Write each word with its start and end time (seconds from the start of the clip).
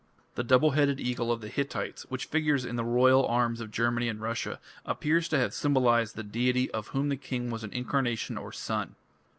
The 0.33 0.43
double 0.43 0.71
headed 0.71 0.99
eagle 0.99 1.31
of 1.31 1.41
the 1.41 1.47
Hittites, 1.47 2.07
which 2.09 2.25
figures 2.25 2.65
in 2.65 2.75
the 2.75 2.83
royal 2.83 3.23
arms 3.27 3.61
of 3.61 3.69
Germany 3.69 4.09
and 4.09 4.19
Russia, 4.19 4.59
appears 4.83 5.27
to 5.29 5.37
have 5.37 5.53
symbolized 5.53 6.15
the 6.15 6.23
deity 6.23 6.71
of 6.71 6.87
whom 6.87 7.09
the 7.09 7.15
king 7.15 7.51
was 7.51 7.63
an 7.63 7.71
incarnation 7.71 8.35
or 8.35 8.51
son. 8.51 8.95